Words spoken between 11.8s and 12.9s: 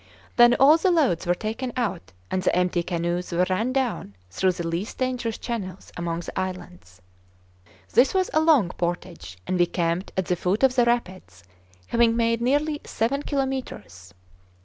having made nearly